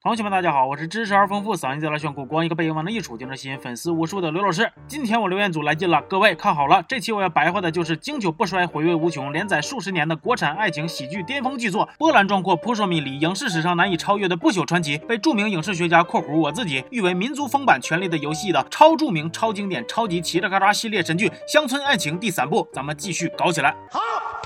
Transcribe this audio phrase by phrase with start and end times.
[0.00, 4.70] 同学们，大家好，我是知识而丰富、嗓音贼拉炫酷、光一个背影往那一杵就能吸引粉丝无数的刘老师。
[4.86, 23.74] 今天我留言组来劲了，各位看好了，这期我要白话的就是经久不衰、回味无穷、连载数十年的国产爱情喜剧巅峰巨作，波澜壮阔、扑朔迷离，影视史上难以超越的不朽传奇，被著名影视学家（括弧我自己）誉为民族风版《权力的游戏》的超著名、超经典、超级嘁哩喀喳系列神剧《乡村爱情》第三部，咱们继续搞起来。
[23.90, 24.37] 好。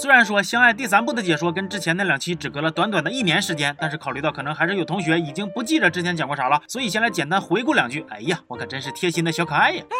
[0.00, 8.06] 虽然说《相爱》第三部的解说跟之前那两期只隔了短短的一年时间，但是考虑到可能还是有同学已经不记得之前讲过啥了，所以先来简单回顾两句。
[8.08, 9.82] 哎呀，我可真是贴心的小可爱呀！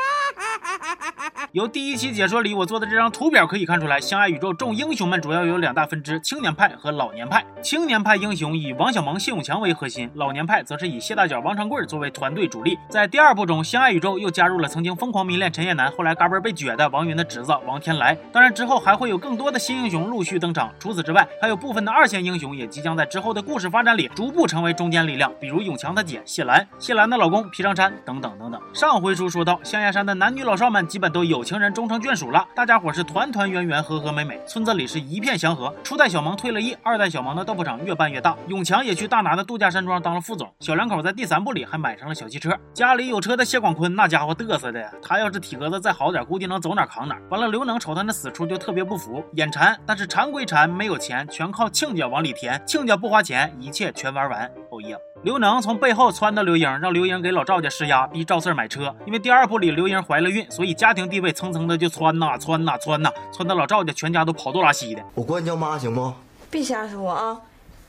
[1.53, 7.45] 由第一期解说里我做的这张图表可以看出来，相爱宇宙众英雄们主要有两大分支：青年派和老年派。
[7.61, 12.79] 青年派英雄以王小蒙、谢永强为核心，老年派则是以谢大脚、王长贵作为团队主力。
[12.89, 18.17] 在第二部中，相爱宇宙又加入了曾经疯狂迷恋陈叶楠，后来嘎嘣被撅的王云的侄子王天来。
[18.31, 20.71] 当然之后还会有更多的新英英雄陆续登场。
[20.79, 28.61] 除此之外，还有部分的二线英雄也即将在之后的故事发展里逐步成为中坚力量，比如永强的姐谢兰、谢兰的老公皮长山等等等等。
[28.75, 35.75] 上回书说到，象牙山的男女老少们基本都有情人终成眷属了，大家伙是团团圆圆、和和美美，村子里是一片祥和。
[35.83, 40.53] 初代小萌退了役，二代小萌的豆腐厂越办越大，永强也去大拿的度假山庄当了副总。
[40.61, 42.55] 小两口在第三部里还买上了小汽车。
[42.75, 47.17] 家里有车的谢广坤那家伙嘚瑟的呀，他要是体格子再好点，估计能走哪扛哪。
[47.31, 54.51] 完了，刘能瞅他那死处就特别不服，眼馋，但是馋归馋，没有钱，全靠亲家往里填，亲家不花钱，一切全玩完。
[54.71, 54.97] 哦耶！
[55.23, 58.95] 刘能从背后撺掇刘英，让刘英给老赵家施压，逼赵四买车。
[59.07, 65.03] 因为第二部里刘英怀了孕，所以家庭地位蹭蹭的就窜呐窜呐窜呐，窜到老赵家全家都跑肚拉稀的。
[65.15, 66.13] 我管你叫妈行不？
[66.51, 67.41] 别瞎说啊！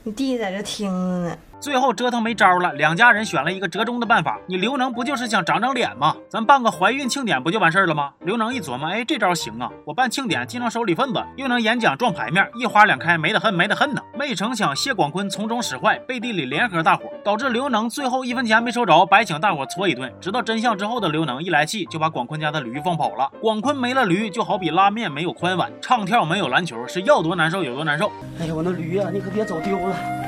[0.02, 1.36] 你弟在这听着呢。
[1.60, 4.38] 最后折腾没招了，两家人选了一个折中的办法。
[4.46, 6.16] 你刘能不就是想长长脸吗？
[6.28, 8.12] 咱办个怀孕庆典不就完事儿了吗？
[8.20, 9.70] 刘能一琢磨，哎，这招行啊！
[9.84, 14.00] 我办庆典既能收礼份子，又能演讲撞牌面，一花两开，没得恨，没得恨呢。
[14.18, 20.10] 没成想谢广坤从中使坏，背地里联合大伙，导致刘能最后一分钱没收着，白请大伙搓一顿。
[20.18, 23.30] 知道真相之后的刘能一来气，就把广坤家的驴放跑了。
[23.38, 28.10] 广坤没了驴，就好比拉面没有宽碗，唱跳没有篮球，是要多难受有多难受。
[28.38, 30.19] 哎呀，我那驴啊，你可别走丢了。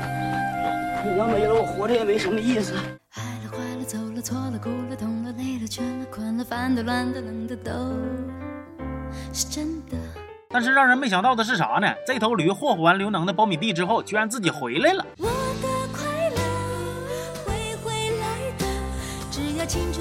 [1.05, 2.73] 你要没了，我活着也没什么意思。
[3.15, 7.71] 爱了坏了走了错了哭了痛了累了倦了困了烦的乱的冷的都
[9.33, 9.97] 是真的。
[10.49, 11.93] 但是让人没想到的是啥呢？
[12.07, 15.05] 这头驴霍霍完刘能的苞米地之后，居然自己回来了。
[15.17, 16.37] 我的快乐
[17.43, 18.65] 会回来的，
[19.29, 19.99] 只要清楚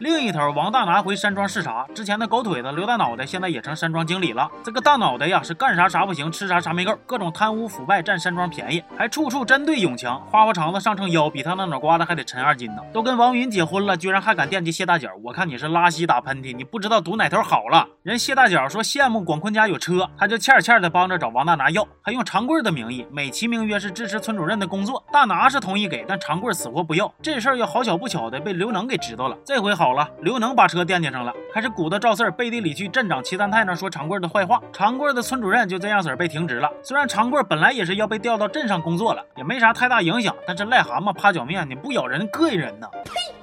[0.00, 4.50] 另一头，王大拿回山庄视察，之前的狗腿子刘大脑袋现在也成山庄经理了。
[4.64, 10.18] 这个大脑袋呀，是干啥啥不行，吃啥啥没够，各种贪污腐败，占山庄便宜，还处处针对永强。
[10.30, 12.80] 花花肠子上秤腰，比他那脑瓜子还得沉二斤呢。
[12.94, 17.86] 都跟王云结婚了，居然还敢惦记谢大脚，我看你是拉稀打喷嚏，你不知道堵哪头好了。
[18.02, 25.04] 人谢大脚说羡慕广坤家有车，他就欠欠的帮着找王大拿要，还用长贵的名义，美其名曰是支持村主任的工作。
[25.12, 27.12] 大拿是同意给，但长贵死活不要。
[27.20, 29.89] 这事儿又好巧不巧的被刘能给知道了，这回好。
[29.90, 34.62] 好了，刘能把车惦记上了，开始鼓捣赵四儿背地里去镇长齐三太那说长贵的坏话。
[34.72, 36.70] 长贵的村主任就这样子被停职了。
[36.80, 42.86] 虽然长贵本来也是要被调到镇上工作了，也没啥太大影响，但是癞蛤蟆趴脚面，你不咬人膈应人呢。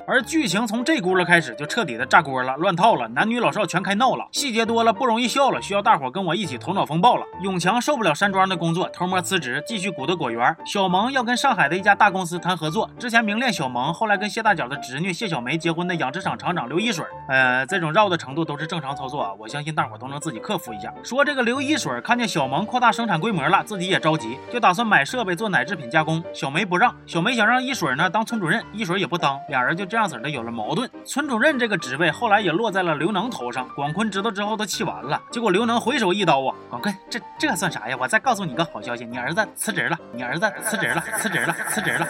[0.10, 7.26] 而剧情从这轱辘开始就彻底的炸锅了，乱套了，男女老少全开闹了，细节多了不容易笑了，需要大伙跟我一起头脑风暴了。
[7.42, 10.56] 永强受不了山庄的工作，偷摸辞职，继续鼓捣果园。
[10.66, 20.94] 小萌要跟上海的一家大公司谈合作，之前明恋小萌，后来跟谢大脚的侄女谢小梅结婚的养殖场厂长刘一水，呃，这种绕的程度都是正常操作啊，我相信大伙都能自己克服一下。
[21.04, 26.24] 说这个刘一水看见小萌扩大生产规模了，自己也着急，就打算买设备做奶制品加工。
[26.34, 30.90] 小梅不让，小梅想让一水呢当村主任，一水也不当，俩人就这样子的有了矛盾。
[31.04, 33.68] 村主任这个职位后来也落在了刘能头上。
[33.76, 36.56] 广坤知道之后都气完了，结果刘能回手一刀啊！
[36.70, 37.98] 广坤，这这算啥呀？
[38.00, 42.08] 我再告诉你个好消息，你儿子辞职了，你儿子辞职了，辞职了，辞职了。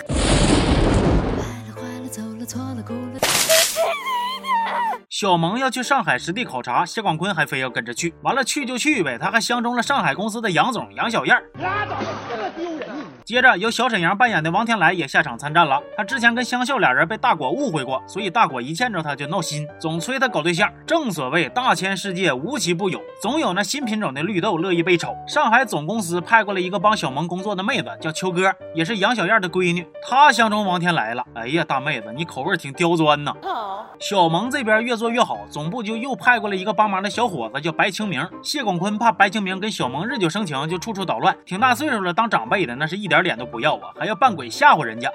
[5.09, 8.13] 小萌要去上海实地考察，谢广坤还非要跟着去。
[8.21, 11.41] 完了去就去呗，他还相中了上海公司的杨总杨小燕。
[11.59, 11.95] 拉倒，
[12.29, 12.77] 这么丢人。
[13.28, 15.84] 接着由小沈阳扮演的王天来也下场参战了。
[15.97, 20.72] 他之前跟香秀俩人被大果误会过，所以大果一见着他就闹心，总催他搞对象。
[20.85, 25.14] 正所谓大千世界无奇不有，总有那新品种的绿豆乐意被瞅。
[25.28, 29.85] 上海总公司派过来一个帮小萌工作的妹子，叫秋哥，也是杨小燕的闺女。
[30.02, 31.22] 她相中王天来了。
[31.34, 33.34] 哎呀，大妹子，你口味挺刁钻呐。
[34.00, 38.26] 小萌这边越做越好，总部就又派过来一个帮忙的小伙子，叫白清明。
[38.41, 41.35] 谢广坤怕白清明跟小萌日久生情，就处处捣乱。
[41.46, 43.16] 挺大岁数了，当长辈的那是一点。
[43.17, 45.09] 点脸都不要啊，还要扮鬼吓唬人家。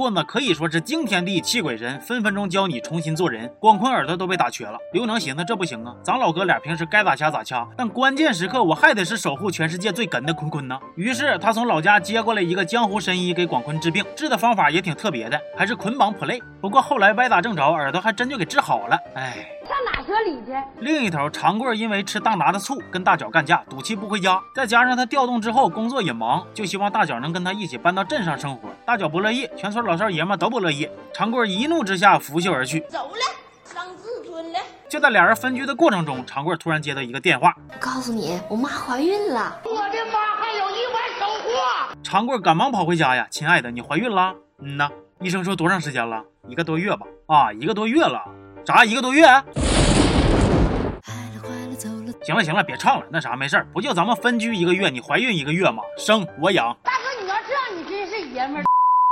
[0.00, 3.52] 棍子可以说是惊天地泣鬼神，分分钟教你重新做人。
[3.58, 10.80] 广坤耳朵都被打瘸了，刘能寻思这不行啊，咱老哥俩平时该咋掐咋掐，但关键时刻我还得是守护全世界最哏的坤坤呢。
[10.96, 16.40] 于是他从老家接过来一个江湖神医给广坤治病，治的方法也挺特别的，还是捆绑 play。
[16.62, 18.98] 不过后来歪打正着，耳朵还真就给治好了。
[19.14, 19.46] 哎，
[20.10, 20.52] 上哪说理去？
[20.80, 28.68] 另一头，长贵因为吃大拿的醋跟大脚干架，赌气不回家，再加上他调动之后工作也忙，就希望大脚能跟他一起搬到镇上生活。
[28.84, 30.88] 大脚不乐意，全村老少爷们都不乐意。
[31.14, 33.22] 长贵一怒之下拂袖而去，走了，
[33.64, 34.58] 伤自尊了。
[34.88, 41.96] 就在俩人分居的过程中，长贵突然接到一个电话，告诉你，我妈怀孕了，我的妈还有意外收获。
[42.02, 44.34] 长贵赶忙跑回家呀，亲爱的，你怀孕了？
[44.62, 44.90] 嗯呐，
[45.20, 46.22] 医生说多长时间了？
[46.48, 47.06] 一个多月吧。
[47.26, 48.22] 啊，一个多月了。
[48.66, 48.84] 啥？
[48.84, 49.26] 一个多月？
[52.22, 53.06] 行了行了，别唱了。
[53.10, 55.82] 那啥，没事儿，不就咱们分居一个月，你怀孕一个月吗？
[55.96, 56.76] 生我养。
[56.82, 58.64] 大哥，你要这样，你真是爷们儿。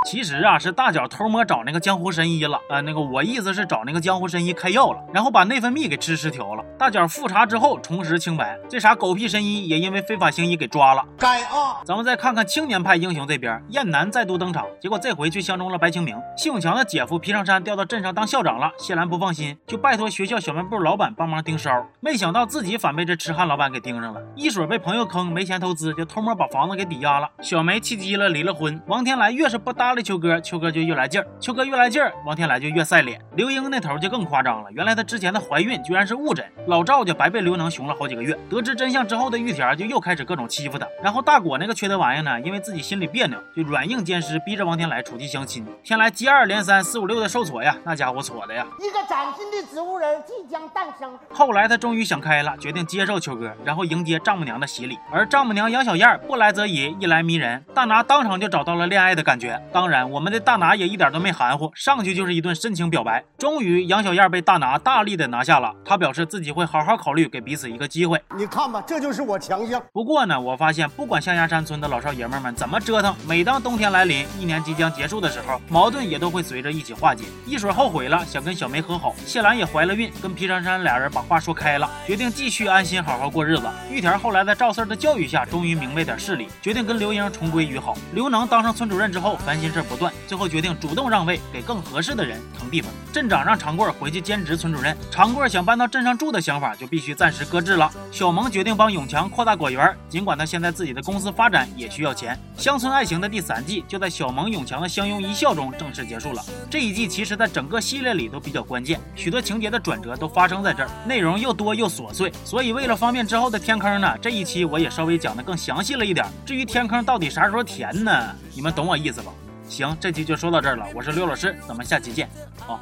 [0.07, 2.57] 其实啊，是大脚偷摸找那个江湖神医了。
[2.69, 6.63] 呃，那个我意思是找那个江湖神医开药了，然后把内分泌给吃失调了。
[6.77, 11.03] 大脚复查之后重拾清白，这啥狗屁神医也因为非法行医给抓了。
[11.17, 11.81] 该啊！
[11.83, 16.15] 咱们再看看青年派英雄这边，燕南再度登场，结果这回却相中了白清明。
[16.37, 21.85] 谢永强的姐夫皮长山调到镇上当校长了，谢兰不放心，就拜托学校小卖部老板帮忙盯梢。
[21.99, 27.29] 没想到自己反被这痴汉老板给盯上了，一水被朋友坑，没钱投资，就偷摸把房子给抵押了。
[27.41, 28.81] 小梅气急了，离了婚。
[28.87, 29.88] 王天来越是不搭。
[29.89, 33.19] 搭理秋哥，秋哥就越来劲儿；秋哥越来劲儿，王天来就越晒脸。
[33.35, 38.37] 刘英那头就更夸张了，原来她之前的怀孕居然是误诊，老赵就白被刘能熊了好几个月。
[38.51, 40.87] 得知真相之后的玉田就又开始各种欺负他。
[41.01, 45.65] 然后大果那个缺德玩意呢，因为自己心里别扭，就软硬兼施，逼着王天来出去相亲。
[45.83, 48.67] 天来接二连三、四五六的受挫呀，那家伙挫的呀！
[48.77, 51.17] 一个崭新的植物人即将诞生。
[51.33, 54.99] 后来他终于想开了，决定接受秋哥，然后迎接丈母娘的洗礼。
[55.11, 59.59] 而丈母娘杨小燕不来则已，一来迷人，大拿当场就找到了恋爱的感觉。
[59.71, 63.23] 当然，我们的大拿也一点都没含糊，上去就是一顿深情表白。
[63.37, 65.73] 终于，杨小燕被大拿大力的拿下了。
[65.85, 68.19] 他表示自己会好好考虑，给彼此一个机会。
[68.35, 69.81] 你看吧，这就是我强项。
[69.93, 77.25] 不过呢，我发现不管象牙山村的老少爷们们怎么折腾，每当冬天来临，一年即将结束的时候，矛盾也都会随着一起化解。
[77.45, 79.13] 一水后悔了，想跟小梅和好。
[79.25, 83.67] 谢兰也怀了孕，跟皮珊珊俩人把话说开了，决定继续安心好好过日子。
[83.91, 87.95] 玉田后来在赵四的教育下，终于明白点事理，决定跟刘英重归于好。
[88.13, 90.13] 刘能当上村主任之后，烦心事不断。
[90.27, 92.91] 最后决定主动让位给更合适的人腾地方。
[93.11, 97.91] 镇长让长贵回去兼职村主任，长贵想搬到镇上住的想法就必须暂时搁置了。
[98.11, 102.39] 小萌决定帮永强扩大果园，尽管他现在自己的公司发展也需要钱。
[102.57, 106.43] 乡村爱情的第三季就在小萌永强的相拥一笑中正式结束了。
[106.69, 116.25] 这一季其实在整个系列里都比较关键，许多情节的转折都发生在这儿，内容又多又琐碎，所以为了方便之后的填坑呢，这一期我也稍微讲的更详细了一点。
[116.45, 118.35] 至于填坑到底啥时候填呢？
[118.53, 119.31] 你们懂我意思吧？
[119.69, 120.85] 行，这期就说到这儿了。
[120.95, 122.27] 我是刘老师，咱们下期见，
[122.57, 122.79] 好。